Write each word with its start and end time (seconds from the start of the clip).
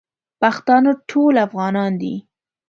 پښتانه 0.41 0.91
ټول 1.09 1.33
افغانان 1.47 1.91
دي 2.01 2.15